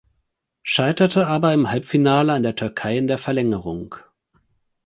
[0.63, 3.97] Scheiterte aber im Halbfinale an der Türkei in der Verlängerung.